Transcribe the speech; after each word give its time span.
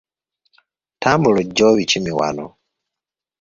Tambula 1.01 1.39
ojje 1.43 1.63
obikime 1.71 2.11
wano. 2.19 2.47